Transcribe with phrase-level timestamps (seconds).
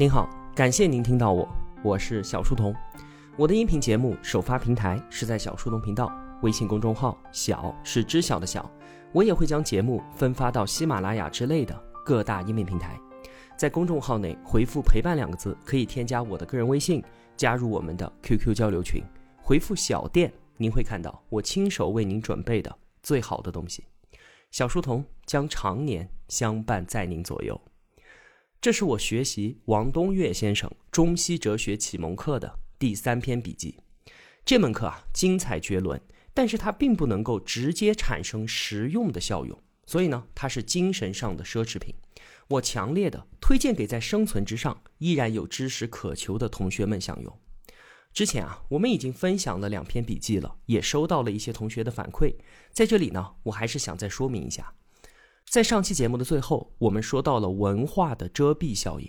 [0.00, 1.48] 您好，感谢您听到我，
[1.82, 2.72] 我是小书童。
[3.36, 6.08] 我的音频节目首发平台是在小书童频道
[6.42, 8.70] 微信公众号，小是知晓的小。
[9.10, 12.96] 我也会将节目分发到喜马拉雅之类的各大音频平台。
[13.56, 17.02] 在公众号内回复“陪伴”两个字，可以添加我的个人微信，
[17.36, 19.02] 加入我们的 QQ 交流群。
[19.42, 22.72] 回复“小店”，您会看到我亲手为您准备的
[23.02, 23.84] 最好的东西。
[24.52, 27.60] 小书童将常年相伴在您左右。
[28.60, 33.76] 这是我学习王东岳先生中西哲学启蒙课的第三篇笔记。
[34.44, 36.00] 这门课啊，精彩绝伦，
[36.34, 41.94] 但是它并不能够直接产生实用的效用，所以呢，它是精神上的奢侈品。
[42.48, 47.38] 我强烈的推荐给在生存之上依然有知识渴求的同学们享用。
[48.12, 52.34] 之前啊，我们已经分享了两篇笔记了，也收到了一些同学的反馈。
[52.72, 54.74] 在这里呢，我还是想再说明一下。
[55.50, 59.08] 在上期节目的最后，我们说到了文化的遮蔽效应。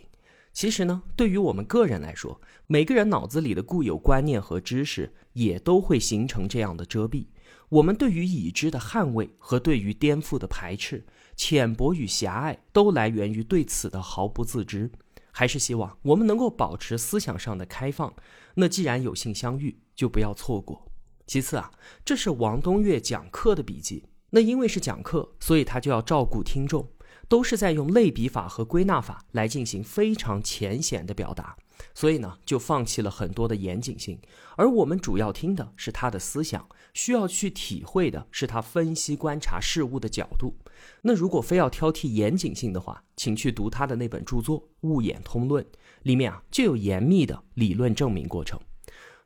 [0.53, 7.27] 其实呢，对于我们个人来说，每个人脑子里的固有观念和知识也都会形成这样的遮蔽。
[7.67, 14.89] 我们对于已知的捍卫和对于颠覆的排斥，浅薄与狭隘，都来源于对此的毫不自知。
[15.31, 18.13] 还是希望我们能够保持思想上的开放。
[18.55, 20.89] 那既然有幸相遇，就不要错过。
[21.27, 21.69] 其次啊，
[22.03, 24.05] 这是王东岳讲课的笔记。
[24.31, 26.87] 那因为是讲课，所以他就要照顾听众，
[27.27, 31.57] 都是在用类比法和归纳法来进行非常浅显的表达，
[31.93, 34.19] 所以呢，就放弃了很多的严谨性。
[34.55, 40.55] 而我们主要听的是他的思想，需要去体会的是他分析观察事物的角度。
[41.01, 45.63] 那如果非要挑剔严谨性的话，请去读他的那本著作《物演通论》，
[46.03, 48.59] 里面啊就有严密的理论证明过程。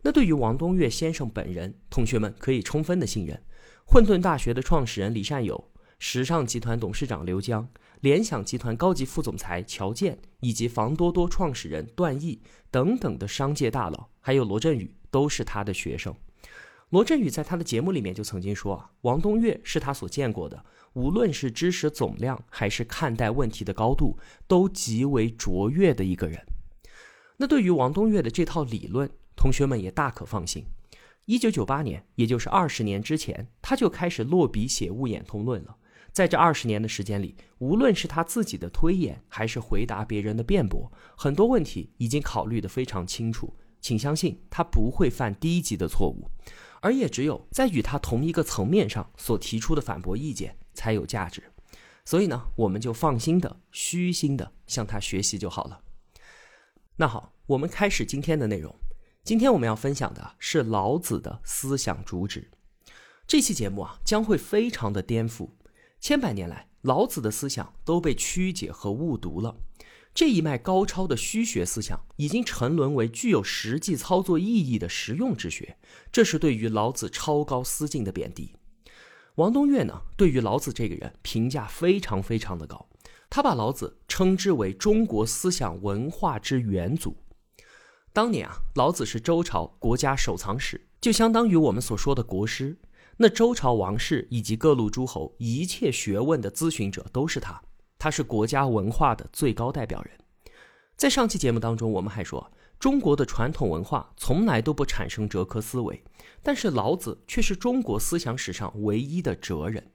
[0.01, 3.41] 那对于王东岳先生本人，同学们可以充分的信任。
[3.85, 7.67] 混沌大学的创始人李善友、时尚集团董事长刘江、
[8.01, 16.15] 联想集团高级副总裁乔建以及房多多创始人段毅等等的商界大佬，还有罗振宇，都是他的学生。
[16.89, 26.39] 罗振宇在他的节目里面就曾经说啊，王东岳是他所见过的，无论是知识总量还是看待问题的高度，都极为卓越的一个人。
[27.37, 30.65] 那对于王东岳的这套理论，同学们也大可放心。
[31.25, 35.77] 一九九八年，也就是二十年之前，他就开始落笔写《物演通论》了。
[36.11, 43.53] 在这二十年的时间里，无论是他自己的推演，还是回答别人的辩驳，很多问题已经考虑得非常清楚。
[43.79, 46.29] 请相信，他不会犯低级的错误，
[46.81, 51.41] 而也只有在与他同一个层面上所提出的反驳意见才有价值。
[52.05, 55.81] 所以呢，我们就放心的、虚心的向他学习就好了。
[56.97, 58.75] 那好，我们开始今天的内容。
[59.25, 62.51] 今天我们要分享的是老子的思想主旨。
[63.25, 65.51] 这期节目啊，将会非常的颠覆。
[66.01, 69.55] 千百年来，老子的思想都被曲解和误读了。
[70.13, 75.77] 这一脉高超的虚学思想，已经沉沦为具有实际操作意义的实用之学。
[76.11, 78.57] 这是对于老子超高思境的贬低。
[79.35, 82.89] 王东岳呢，对于老子这个人评价非常非常的高。
[83.29, 87.15] 他把老子称之为中国思想文化之元祖。
[88.13, 92.77] 当年啊，老子是周朝国家守藏史，就相当于我们所说的国师。
[93.17, 97.59] 那周朝王室以及各路诸侯一切学问的咨询者都是他，
[97.97, 100.15] 他是国家文化的最高代表人。
[100.95, 106.03] 在上期节目当中，我们还说中国的传统文化从来都不产生哲科思维，
[106.43, 109.91] 但是老子却是中国思想史上唯一的哲人。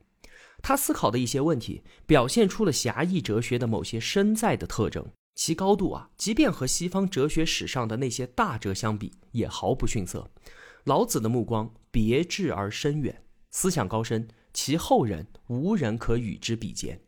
[0.61, 5.05] 他思考的一些问题，表现出了狭义哲学的某些深在的特征。
[5.39, 10.29] 其高度啊，即便和西方哲学史上的那些大哲相比，也毫不逊色。
[10.83, 16.99] 老子的目光别致而深远，思想高深，其后人无人可与之比肩。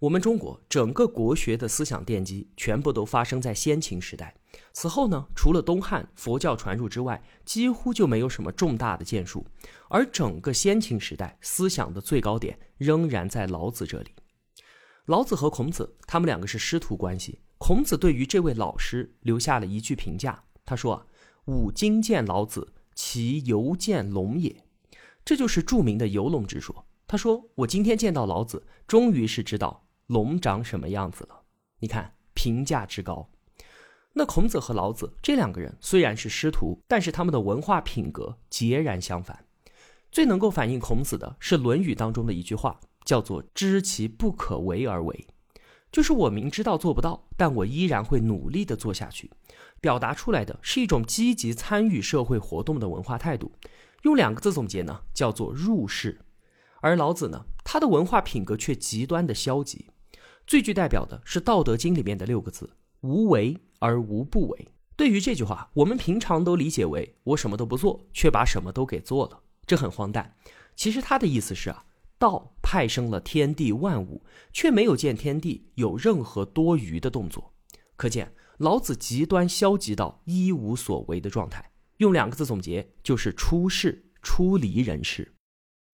[0.00, 4.34] 我们中国整个国学的思想奠基，全部都发生在先秦时代。
[4.72, 9.46] 此后呢，除了东汉佛教传入之外，几乎就没有什么重大的建树。
[9.88, 14.10] 而整个先秦时代，思想的最高点仍然在老子这里。
[15.08, 17.40] 老子和孔子，他们两个是师徒关系。
[17.56, 21.06] 孔子对于这位老师留下了一句评价，他说
[21.48, 24.66] ：“吾今见老子，其犹见龙也。”
[25.24, 26.84] 这就是著名的游龙之说。
[27.06, 31.40] 他说：“我今天见到老子，终于是知道龙长什么样子了。”
[31.80, 33.30] 你看，评价之高。
[34.12, 39.46] 那孔子和老子这两个人虽然是师徒，但是他们的文化品格截然相反。
[40.12, 42.78] 最能够反映孔子的是《论语》当中的一句话。
[43.08, 45.26] 叫做知其不可为而为，
[45.90, 49.30] 就是我明知道做不到，但我依然会努力的做下去。
[49.80, 53.50] 表达出来的是一种积极参与社会活动的文化态度。
[54.02, 56.20] 用两个字总结呢，叫做入世。
[56.82, 59.86] 而老子呢，他的文化品格却极端的消极。
[60.46, 62.68] 最具代表的是《道德经》里面的六个字：
[63.00, 64.68] 无为而无不为。
[64.96, 70.34] 对于这句话，我们平常都理解为我什么都不做，却把什么都给做了，这很荒诞。
[70.76, 71.84] 其实他的意思是啊，
[72.18, 77.54] 道派生了天地万物，却没有见天地有任何多余的动作。
[77.96, 81.70] 可见老子极端消极到一无所为的状态。
[81.98, 85.34] 用两个字总结，就是出世、出离人世。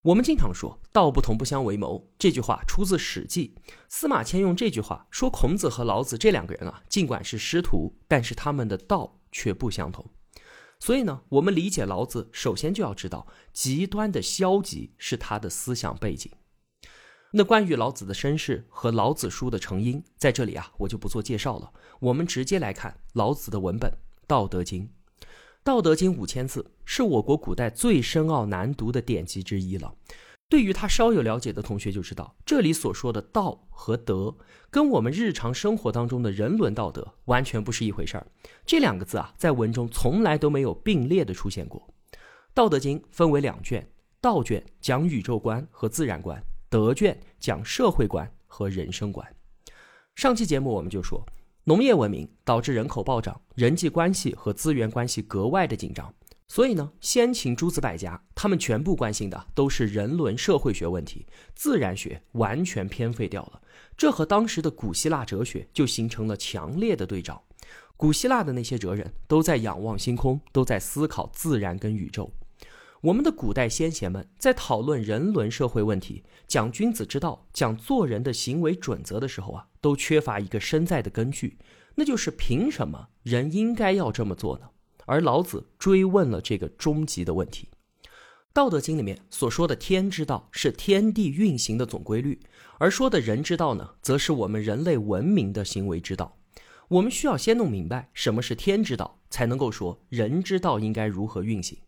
[0.03, 3.55] 我们经常说“道不同，不相为谋”，这句话出自《史记》。
[3.88, 10.05] 司马迁用这句话说，孔子和老子这两个人啊，尽管是师徒，但是他们的道却不相同。
[10.79, 16.31] 所以呢，我们理解老子，首先就要知道，极端的消极是他的思想背景。
[17.32, 21.73] 那关于老子的身世和老子书的成因，在这里啊，我就不做介绍了。
[22.00, 23.91] 我们直接来看老子的文本
[24.26, 24.82] 《道德经》。
[25.65, 29.94] 《道德经》五千字，是我国古代最深奥难读的典籍之一了。
[30.55, 34.37] 对于他稍有了解的同学就知道，这里所说的道和德，
[34.71, 38.25] 跟我们日常生活当中的人伦道德完全不是一回事儿。
[38.65, 41.81] 这两个字啊，在文中从来都没有并列的出现过。
[42.55, 43.85] 《道德经》分为两卷，
[44.21, 46.41] 道卷讲宇宙观和自然观，
[46.71, 49.27] 德卷讲社会观和人生观。
[50.15, 51.27] 上期节目我们就说。
[51.67, 56.15] 农业文明导致人口暴涨，人际关系和资源关系格外的紧张。
[56.46, 63.61] 所以呢，先秦诸子百家，他们全部关心的都是人伦社会学问题，自然学完全偏废掉了。
[63.96, 67.43] 这和当时的古希腊哲学就形成了强烈的对照。
[67.96, 72.31] 古希腊的那些哲人都在仰望星空，都在思考自然跟宇宙。
[73.00, 81.58] 我们的古代先贤们在讨论人伦社会问题、讲君子之道、讲做人的行为准则的时候啊，都缺乏一个身在的根据，
[81.94, 84.69] 那就是凭什么人应该要这么做呢？
[85.06, 87.69] 而老子追问了这个终极的问题。
[88.53, 92.41] 《道德经》里面所说的天之道是天地运行的总规律，
[92.79, 96.37] 而说的人之道呢，则是我们人类文明的行为之道。
[96.89, 101.79] 我们需要先弄明白什么是天之道，才能够说人之道应该如何运行。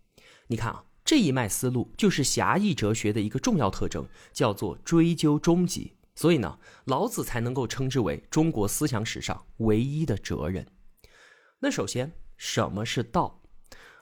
[0.49, 0.85] 你看啊。
[1.07, 5.93] 这一脉思路就是狭义哲学的一个重要特征，叫做追究终极。
[6.17, 10.67] 所以呢，老子才能够称之为中国思想史上唯一的哲人。
[11.61, 13.43] 那首先，什么是道？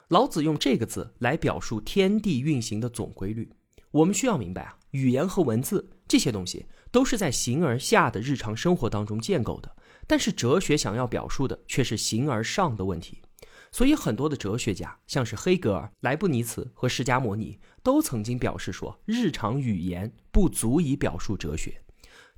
[0.08, 3.50] 老子用这个字来表述天地运行的总规律。
[3.90, 9.76] 我们需要明白啊，语言和文字这些东西都是在形而下的日常生活当中建构的，
[10.06, 13.22] 但是哲学想要表述的却是形而上的问题。
[13.70, 21.82] 所以，很多的哲学家，像是黑格尔、莱布尼茨和释迦牟尼，都曾经表示说，日常语言不足以表述哲学。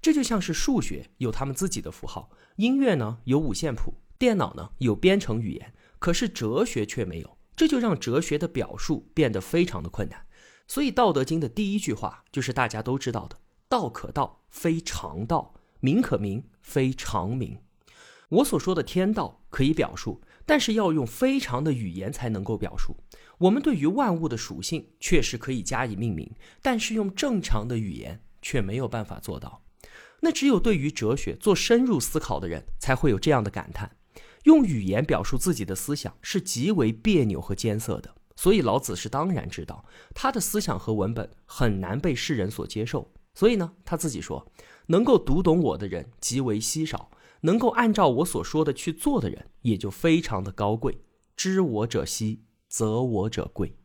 [0.00, 7.38] 这就像是数学有他们自己的符号，音乐呢有五线谱，电脑呢有编程语言，可是哲学却没有。
[7.56, 10.26] 这就让哲学的表述变得非常的困难。
[10.68, 13.38] 所以，《道德经》的第一句话就是大家都知道的
[13.68, 17.58] ：“道可道，非常道；名可名，非常名。”
[18.28, 20.20] 我所说的天道可以表述。
[20.48, 22.96] 但是要用非常的语言才能够表述。
[23.38, 26.32] 我们对于万物的属性确实可以加以命名，
[26.62, 29.64] 但是用正常的语言却没有办法做到。
[30.20, 33.95] 那只有对于哲学做深入思考的人才会有这样的感叹：
[34.46, 38.14] 用语言表述自己的思想是极为别扭和艰涩的。
[38.36, 39.84] 所以老子是当然知道
[40.14, 43.12] 他的思想和文本很难被世人所接受。
[43.34, 44.50] 所以呢，他自己说
[44.88, 47.10] ：“能够读懂我的人极为稀少。”
[47.42, 51.02] 能够按照我所说的去做的人，也就非常的高贵。
[51.36, 53.76] 知我者希，则我者贵。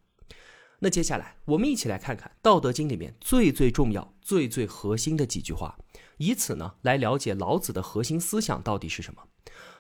[0.80, 5.78] 那接下来，我们一起来看看《道德经》里面最最重要、最最核心的几句话，
[6.18, 9.22] 以此呢来了解老子的核心思想到底是什么。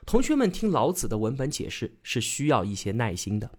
[0.05, 3.50] 同学们听老子的文本解释是需要一些耐心的。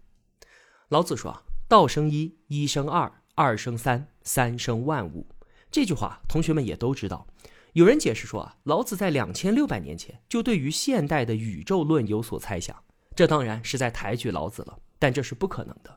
[0.89, 5.27] 老子说：“，道生一，一生二，二生三，三生万物。”
[5.71, 7.27] 这句话，同学们也都知道。
[7.73, 12.77] 有人解释说啊，老子在两千六百年前就对于现代的宇宙论有所猜想，
[13.17, 15.97] 这当然是在抬举老子了，但这是不可能的。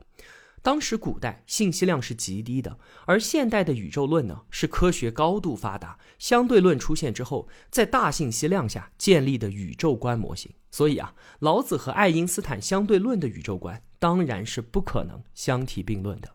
[0.66, 10.50] 当时古代信息量是极低的，而现代的宇宙论呢，是科学高度发达，相对论出现之后，在大信息量下建立的宇宙观模型。
[10.72, 16.28] 所以啊，老子和爱因斯坦相对论的宇宙观当然是不可能相提并论的。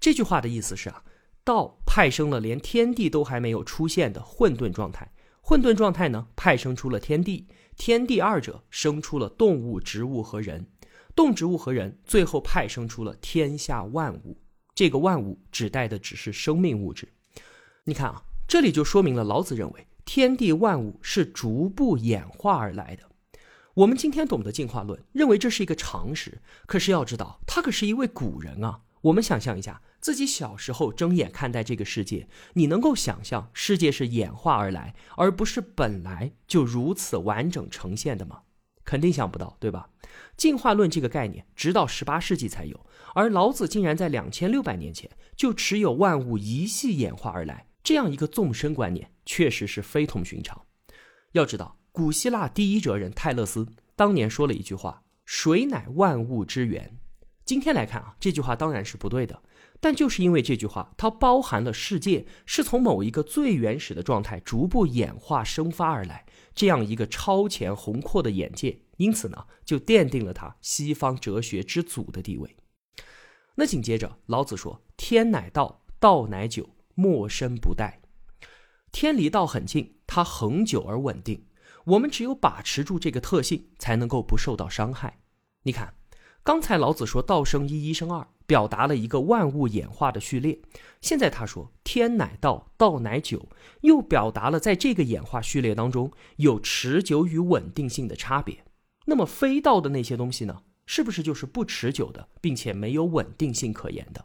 [0.00, 1.04] 这句话的意思是啊。
[1.44, 7.46] 道派生了连天地都还没有出现的混沌状态，混沌状态呢派生出了天地，
[7.76, 10.66] 天地二者生出了动物、植物和人，
[11.14, 14.40] 动植物和人最后派生出了天下万物。
[14.74, 17.12] 这个万物指代的只是生命物质。
[17.84, 23.04] 你看啊，这里就说明了老子认为天地万物是逐步演化而来的。
[23.74, 28.80] 我们今天懂得进化论，认为这是一个常识，可是要知道，他可是一位古人啊。
[29.02, 29.82] 我们想象一下。
[30.00, 38.42] 自己小时候睁眼看待这个世界，你能够想象世界是演化而来，而不是本来就如此完整呈现的吗？
[38.84, 39.88] 肯定想不到，对吧？
[40.36, 50.62] 进化论这个概念直到十八世纪才有，而老子竟然在两千六百年前就持有万物一系演化而来这样一个纵深观念，确实是非同寻常。
[51.32, 56.98] 要知道，古希腊第一哲人泰勒斯当年说了一句话：“水乃万物之源。”
[57.44, 59.42] 今天来看啊，这句话当然是不对的。
[59.80, 66.24] 但就是因为这句话，它包含了世界是从某一个最原始的状态逐步演化生发而来
[66.54, 72.56] 这样一个超前宏阔的眼界，因此呢，就奠定了它西方哲学之祖的地位。
[73.56, 77.98] 那紧接着，老子说：“天乃道，道乃久，莫生不殆。”
[78.90, 81.44] 天离道很近，它恒久而稳定。
[81.84, 85.18] 我们只有把持住这个特性，才能够不受到伤害。
[85.64, 85.92] 你看。
[86.44, 90.60] 刚才老子说道生一，一生二，表达了一个万物演化的序列。
[91.00, 93.48] 现在他说天乃道，道乃久，
[93.80, 98.62] 又表达了在这个演化序列当中有持久与稳定性的差别。
[99.06, 100.60] 那么非道的那些东西呢？
[100.84, 104.22] 是不是就是不持久的，并且没有稳定性可言的？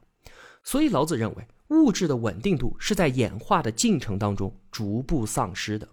[0.62, 5.88] 所以老子认为物质的稳定度是在演化的进程当中逐步丧失的。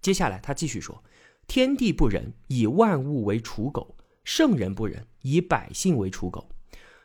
[0.00, 1.02] 接下来他继续说：
[1.48, 3.96] 天地不仁，以万物为刍狗。
[4.22, 6.48] 圣人不仁，以百姓为刍狗。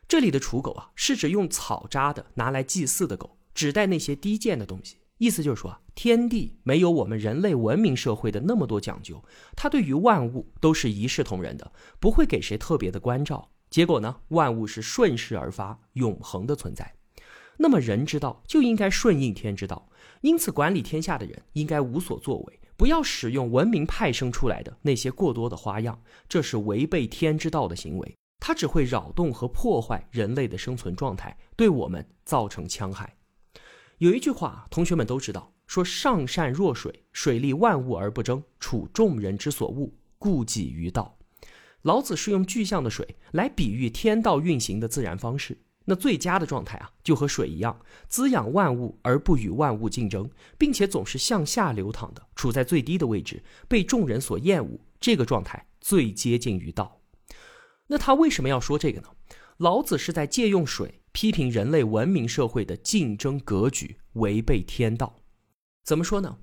[0.08, 4.98] 这里的刍狗啊，是指用草扎的、拿来祭祀的狗，指代那些低贱的东西。
[5.18, 9.24] 意思就是说，天地没有我们人类文明社会的那么多讲究，
[9.56, 13.52] 它对于万物都是一视同仁的，不会给谁特别的关照。
[13.70, 16.96] 结果呢，万物是顺势而发，永恒的存在。
[17.58, 19.90] 那么人之道就应该顺应天之道，
[20.22, 22.60] 因此管理天下的人应该无所作为。
[22.80, 33.14] 不要使用文明派生出来的那些过多的花样，这是违背天之道的行为，它只会扰动和破坏人类的生存状态，对我们造成戕害。
[33.98, 41.18] 有一句话，同学们都知道，说上善若水，水利万物而不争，处众人之所恶，故几于道。
[41.82, 45.58] 老子是用具象的水来比喻天道运行的自然方式。
[45.90, 47.76] 那最佳的状态啊，就和水一样，
[48.08, 54.80] 滋养万物而不与万物竞争，并且总是向下流淌的，处在最低的位置，被众人所厌恶。
[55.00, 57.02] 这个状态最接近于道。
[57.88, 59.08] 那他为什么要说这个呢？
[59.58, 65.16] 老子是在借用水批评人类文明社会的竞争格局违背天道。
[65.84, 66.38] 怎么说呢？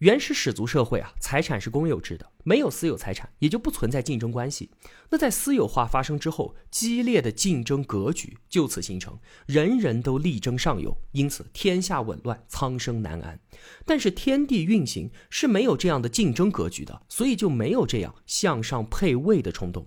[0.00, 4.70] 原始始族社会啊，财产是公有制的，没有私有财产，也就不存在竞争关系。
[5.08, 13.40] 那在私有化发生之后，激烈的竞争格局就此形成，人人都力争上游，因此天下紊乱，苍生难安。
[13.86, 19.86] 但是天地运行是没有这样的竞争格局的，所以就没有这样向上配位的冲动。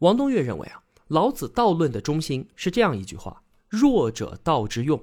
[0.00, 5.00] 王东岳认为啊，老子道论的中心是这样一句话：弱者道之用。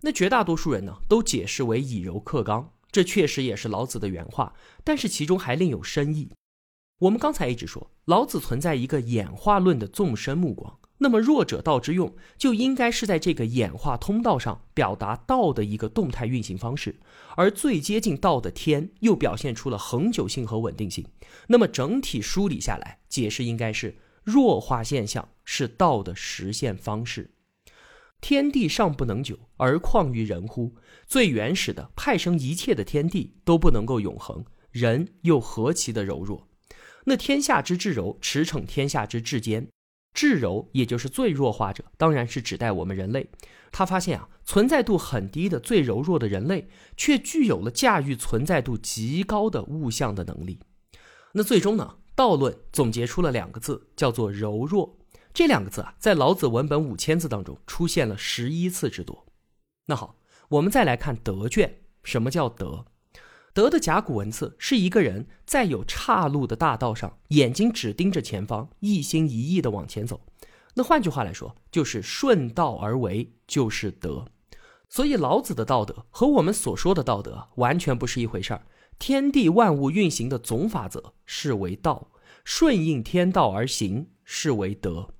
[0.00, 2.72] 那绝大多数人呢，都解释为以柔克刚。
[2.90, 6.30] 这确实也是老子的原话，但是其中还另有深意。
[7.00, 16.98] 我们刚才一直说老子存在一个演化论的纵深目光，那么弱者道之用就应该是在这个演化通道上表达道的一个动态运行方式，
[17.36, 21.06] 而最接近道的天又表现出了恒久性和稳定性。
[21.46, 27.30] 那么整体梳理下来，解释应该是弱化现象是道的实现方式。
[28.20, 30.74] 天地尚不能久，而况于人乎？
[31.06, 36.48] 最原始的派生一切的天地都不能够永恒，人又何其的柔弱？
[37.04, 39.68] 那天下之至柔，驰骋天下之至坚，
[40.12, 43.30] 至柔也就是最弱化者，当然是指代我们人类。
[43.70, 50.58] 他发现啊，存在度很低的最柔弱的人类，却具有了驾驭存在度极高的物象的能力。
[51.32, 54.97] 那最终呢，道论总结出了两个字，叫做柔弱。
[55.38, 59.24] 这两个字啊，在老子文本五千字当中出现了十一次之多。
[59.86, 60.16] 那好，
[60.48, 61.78] 我们再来看德卷。
[62.02, 62.86] 什么叫德？
[63.54, 70.20] 德的甲骨文字是一个人在有岔路的大道上，眼睛只盯着前方，一心一意的往前走。
[70.74, 74.24] 那换句话来说，就是顺道而为，就是德。
[74.88, 78.66] 所以老子的道德和我们所说的道德完全不是一回事儿。
[78.98, 82.10] 天地万物运行的总法则是为道，
[82.42, 85.14] 顺应天道而行是为德。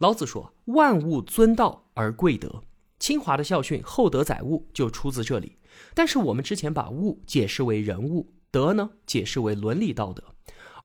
[0.00, 2.62] 老子说：“万物尊道而贵德。”
[2.98, 5.58] 清华的校训“厚德载物”就出自这里。
[5.94, 10.24] 但是我们之前把“物”解释为人物，“德”呢解释为伦理道德，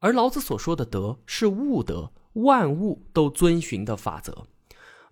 [0.02, 4.48] 而老子所说的“德”是物德，万物都遵循的法则。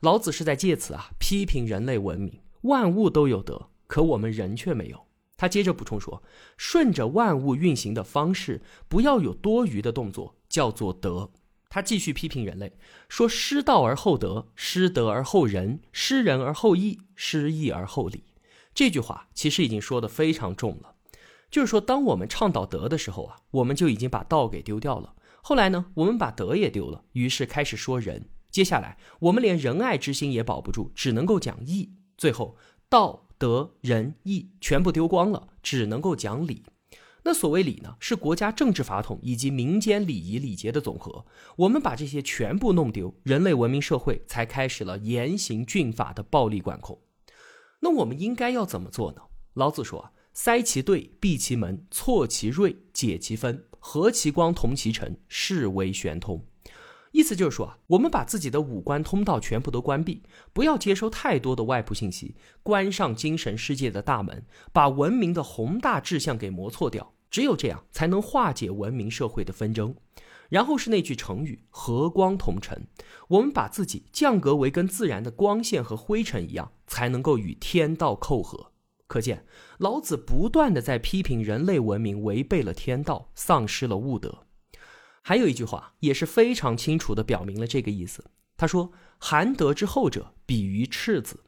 [0.01, 5.00] 老子是在借此啊批评人类文明，万物都有德，可我们人却没有。
[5.38, 6.22] 他接着补充说
[6.57, 11.31] ：“顺着万物运行的方式，不要有多余的动作，叫做德。”
[11.73, 12.77] 他继续批评人类，
[13.09, 18.25] 说：“失道而后德，失德而后仁，失仁而后义，失义而后礼。”
[18.75, 20.93] 这句话其实已经说的非常重了。
[21.49, 28.29] 就是说，当我们倡导德的时候啊，我们就已经把道给丢掉了；后来呢，我们把德也丢了，于是开始说仁。
[28.51, 31.89] 接下来，我们连仁爱之心也保不住，只能够讲义。
[32.15, 32.55] 最后，
[32.87, 36.61] 道德仁义全部丢光了，只能够讲理。
[37.25, 41.25] 那所谓礼呢，是国家政治法统以及民间礼仪礼节的总和。
[41.55, 46.99] 我们把这些全部弄丢，人类文明社会才开始了严刑峻法的暴力管控。
[47.79, 49.21] 那我们应该要怎么做呢？
[49.53, 56.45] 老子说啊：“塞其兑，闭其门，错其锐，解其分，和其光，同其尘，是为玄通。”
[57.13, 67.13] 意思就是说啊，我们把自己的五官通道全部都关闭，不要接收太多的外部信息，关上精神世界的大门，把文明的宏大志向给磨错掉。
[67.29, 69.96] 只有这样，才能化解文明社会的纷争。
[70.50, 72.88] 然后是那句成语“和光同尘”，
[73.29, 78.72] 我们把自己降格为跟自然的光线和灰尘一样，才能够与天道扣合。
[79.08, 79.46] 可见，
[79.77, 84.46] 老子不断的在批评人类文明违背了天道，丧失了物德。
[85.25, 88.25] 还有一句话也是非常清楚地表明了这个意思。
[88.57, 91.43] 他说：“含德之厚者，比于赤子。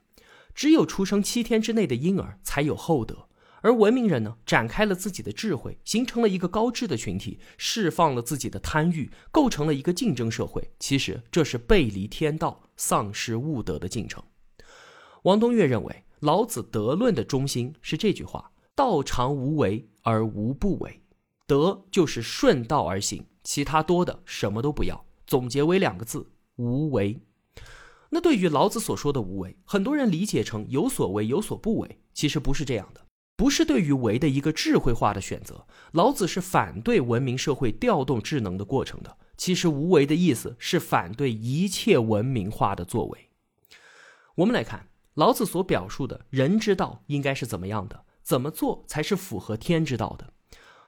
[0.54, 3.28] 只有出生七天之内的婴儿才有厚德，
[3.62, 10.72] 而文明人呢，展开了自己的智慧，形成了一个高智的群体，释放了自己的贪欲，构成了一个竞争社会。
[10.80, 14.24] 其实这是背离天道、丧失物德的进程。”
[15.24, 21.02] 王东岳认为，老子德论的中心是这句话：“道常无为而无不为，
[21.46, 27.22] 德就是顺道而行。”其他多的什么都不要，总结为两个字：无为。
[28.10, 35.66] 那对于老子所说的无为，很多人理解成有所为有所不为，其实不是这样的，不是对于为的一个智慧化的选择。
[35.92, 39.18] 老子是反对文明社会调动智能的过程的。
[39.38, 43.30] 其实无为的意思是反对一切文明化的作为。
[44.36, 50.32] 我们来看老子所表述的人之道应该是怎么样的，怎么做才是符合天之道的。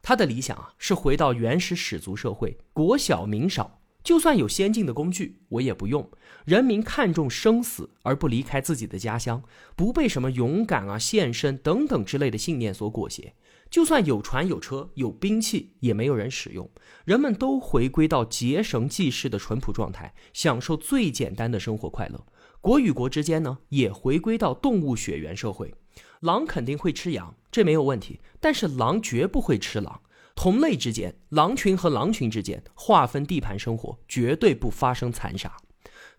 [0.07, 6.09] 他的理想啊，是回到原始始族社会，国小民少，就算有先进的工具，我也不用。
[6.45, 9.43] 人民看重生死而不离开自己的家乡，
[9.75, 13.33] 不被什么勇敢啊、献身等等之类的信念所裹挟。
[13.69, 16.69] 就算有船有车有兵器，也没有人使用。
[17.03, 22.25] 人们都回归到结绳记事的淳朴状态，享受最简单的生活快乐。
[22.61, 25.73] 国与国之间呢，也回归到动物血缘社会。
[26.21, 28.19] 狼肯定会吃羊，这没有问题。
[28.39, 30.01] 但是狼绝不会吃狼。
[30.35, 35.57] 同类之间，狼群和狼群之间划分地盘生活，绝对不发生残杀。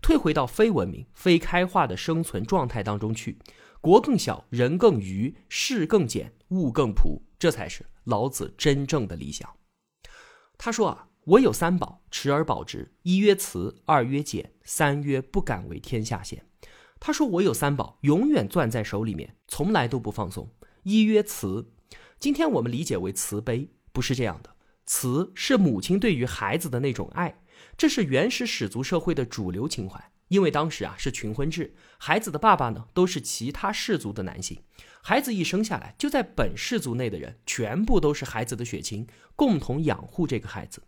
[0.01, 3.37] 退回到非文明、非开化的生存状态当中去，
[3.79, 9.49] 国更小，人更愚，事更简，物更朴，这才是老子真正的理想。
[10.57, 16.45] 他说啊，我有三宝，持而保之：一曰慈，二曰俭，三曰不敢为天下先。
[16.99, 20.51] 他说：“我有三宝，永远攥在手里面，从来都不放松。
[20.83, 21.71] 一曰慈，
[22.19, 24.55] 今天我们理解为慈悲，不是这样的。
[24.85, 27.41] 慈是母亲对于孩子的那种爱，
[27.77, 30.11] 这是原始始族社会的主流情怀。
[30.27, 34.61] 因为当时啊是群婚制，孩子的爸爸呢都是其他氏族的男性，
[35.01, 40.83] 孩子一生下来就在本氏族内的人全部都是孩子的血亲，共同养护这个孩子。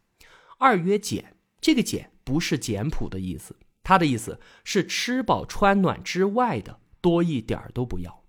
[0.60, 8.24] 二曰简，这个简不是简朴的意思。”他的意思是吃饱穿暖之外的多一点儿都不要。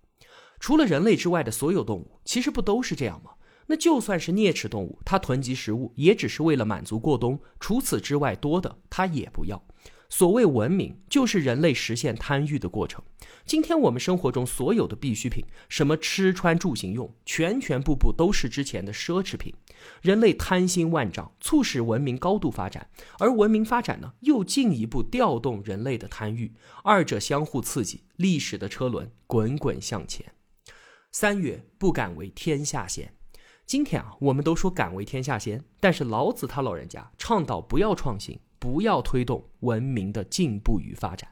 [0.59, 3.33] 除了人类之外的所有动物，其实不都是这样吗？
[3.67, 9.65] 那就算是啮齿动物，它囤积食物也只是为了满足过冬，除此之外多的它也不要。
[10.13, 13.03] 所谓文明，就是人类实现贪欲的过程。
[13.47, 19.55] 今天我们生活中所有的必需品，什么吃穿住行用，全全部部都是之前的奢侈品。
[20.03, 26.53] 人类贪心万丈，促使文明高度发展，而文明发展呢，又进一步调动人类的贪欲，
[26.85, 30.35] 二者相互刺激，历史的车轮滚滚向前。
[31.11, 33.15] 三月不敢为天下先。
[33.65, 38.39] 今天啊，我们都说敢为天下先，但是老子他老人家倡导不要创新。
[38.63, 41.29] 不要推动文明的进步与发展。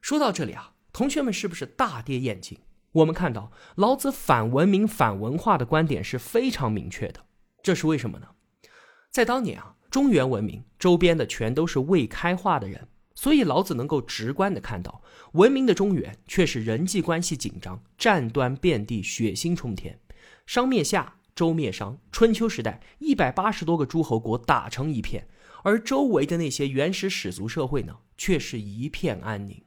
[0.00, 2.58] 说到这里啊，同学们是不是大跌眼镜？
[2.90, 7.24] 我们看到老子反文明、反文化的观点是非常明确的。
[7.62, 8.26] 这是为什么呢？
[9.08, 15.00] 在当年啊，中原文明周边的全都是未开化的人，所以老子能够直观的看到，
[15.34, 20.00] 文明的中原却是人际关系紧张、战端遍地、血腥冲天。
[20.44, 25.28] 商灭夏，周灭商，春秋时代一百八十多个诸侯国打成一片。
[25.62, 29.62] 而周围的那些原始始族社会呢，却是一片安宁。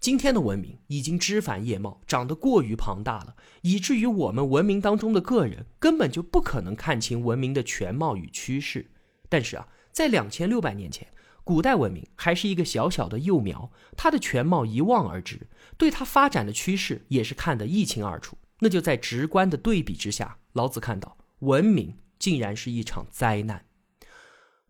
[0.00, 8.90] 今天的文明已经枝繁叶茂，长得过于庞大了，以至于我们文明当中的个人根本就不可能看清文明的全貌与趋势。
[9.28, 11.06] 但是啊，在两千六百年前，
[11.44, 15.46] 古代文明还是一个小小的幼苗，它的全貌一望而知，
[15.78, 18.36] 对它发展的趋势也是看得一清二楚。
[18.58, 23.64] 那就在直观的对比之下，老子看到文明竟然是一场灾难。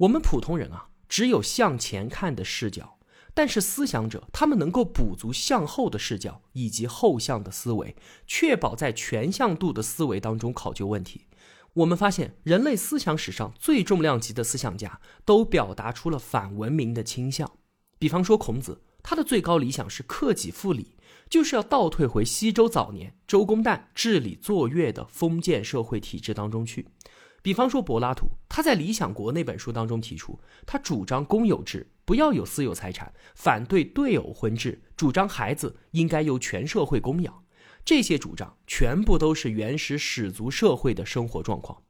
[0.02, 2.98] 我们普通人啊，只有向前看的视角，
[3.34, 7.94] 但是思想者他们能够补足向后的视角以及后向的思维，
[8.26, 11.26] 确保在全向度的思维当中考究问题。
[11.74, 17.52] 我们发现，人类思想史上最重量级的思想家都表达出了反文明的倾向。
[18.00, 20.96] 比方说孔子，他的最高理想是克己复礼，
[21.30, 26.88] 就是要倒退回西周早年周公旦治理作乐的封建社会体制当中去。
[27.40, 37.44] 比方说柏拉图，他在《理想国》那本书当中提出，他主张公有制，不要有私有财产，反对对偶婚制，主张孩子应该由全社会供养。
[37.82, 41.82] 这些主张全部都是原始始族社会的生活状况。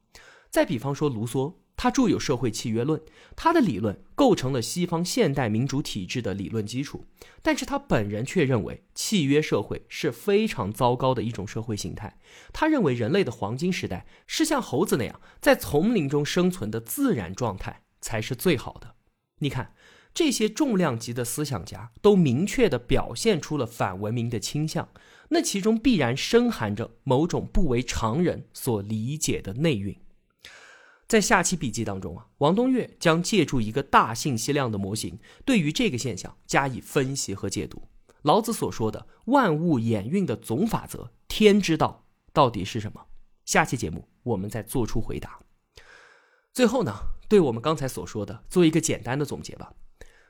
[0.49, 2.99] 再比方说卢梭，他著有《社会契约论》，
[3.35, 7.05] 他的理论构成了西方现代民主体制的理论基础。
[7.41, 12.17] 但是他本人却认为契约社会是非常糟糕的一种社会形态。
[12.51, 18.95] 他认为人类的黄金时代是像猴子那样在丛林中生存的自然状态才是最好的。
[19.39, 19.73] 你看。
[20.15, 24.87] 这些重量级的思想家都明确地表现出了反文明的倾向，
[25.29, 29.97] 那其中必然深含着某种不为常人所理解的内蕴。
[31.07, 37.83] 在下期笔记当中啊，王东岳将借助一个大信息量的模型，对于这个现象加以分析和解读。
[38.23, 43.05] 老子所说的万物演运的总法则“天之道”到底是什么？
[43.45, 45.39] 下期节目我们再做出回答。
[46.53, 46.93] 最后呢，
[47.27, 49.73] 对我们刚才所说的做一个简单的总结吧。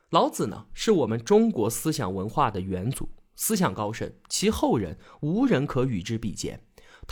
[0.10, 6.60] 老子呢，是我们中国思想文化的元祖，思想高深，其后人无人可与之比肩。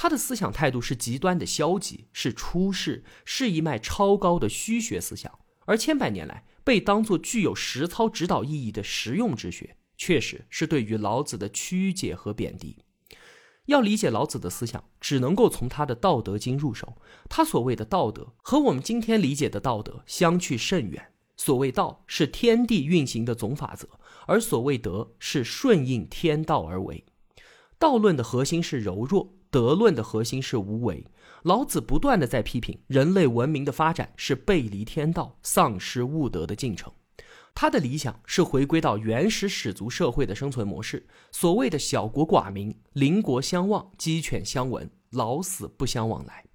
[0.02, 5.32] 他的思想态度是极端的消极，是出世，是一脉超高的虚学思想。
[5.66, 12.80] 而千百年来被当作具有实操指导意义的实用之学，确实是对于老子的曲解和贬低。
[13.68, 16.98] 要理解老子的思想，只能够从他的《道德经》入手。
[17.30, 21.12] 他所谓的道德，和我们今天理解的道德相去甚远。
[21.38, 23.88] 所谓道是天地运行的总法则，
[24.26, 27.06] 而所谓德是顺应天道而为。
[27.78, 31.06] 道论的核心是柔弱，德论的核心是无为。
[31.44, 36.92] 老子不断的在批评人类文明的发展是背离天道、丧失物德的进程。
[37.54, 41.06] 他的理想是回归到原始始族社会的生存模式。
[41.32, 46.46] 所谓的小国寡民，邻国相望，鸡犬相闻，老死不相往来。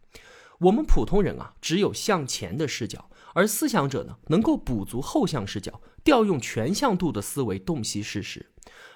[0.60, 3.10] 我们普通人啊，只有向前的视角。
[3.34, 8.46] 而思想者呢，能够补足后向视角，调用全向度的思维洞悉事实。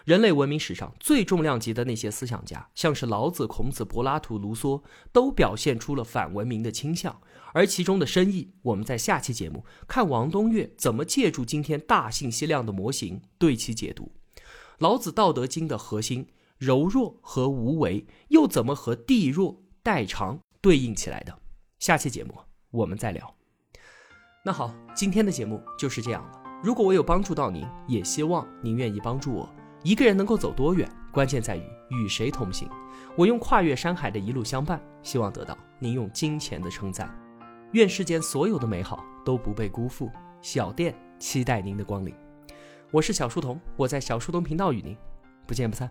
[0.05, 4.83] 人类文明史上最重量级的那些思想家，像是老子、孔子、柏拉图、卢梭，
[5.13, 7.21] 都表现出了反文明的倾向。
[7.53, 14.13] 而其中的深意，我们在下期节目看王东岳怎么借助今天大信息量的模型对其解读。
[14.79, 21.39] 老子《道德经》的核心柔弱和无为，又怎么和地弱代偿对应起来的？
[21.79, 22.35] 下期节目
[22.71, 23.35] 我们再聊。
[24.45, 26.43] 那好，今天的节目就是这样了。
[26.63, 29.60] 如果我有帮助到您，也希望您愿意帮助我。
[29.83, 32.69] 一个人能够走多远，关键在于与谁同行。
[33.17, 37.11] 我用跨越山海的一路相伴，希望得到您用金钱的称赞。
[37.73, 40.11] 愿世间所有的美好都不被辜负。
[40.43, 42.15] 小店期待您的光临。
[42.91, 44.97] 我是小书童，我在小书童频道与您
[45.47, 45.91] 不见不散。